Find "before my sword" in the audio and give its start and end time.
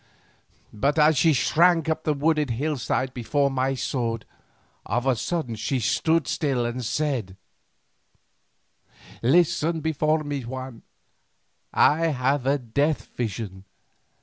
3.13-4.25